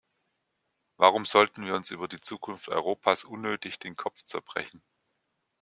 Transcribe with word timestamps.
Warum 0.97 1.25
sollten 1.27 1.63
wir 1.63 1.75
uns 1.75 1.91
über 1.91 2.07
die 2.07 2.19
Zukunft 2.19 2.69
Europas 2.69 3.23
unnötig 3.23 3.77
den 3.77 3.95
Kopf 3.95 4.23
zerbrechen? 4.23 4.81